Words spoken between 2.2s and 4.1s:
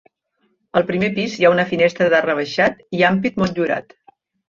rebaixat i ampit motllurat.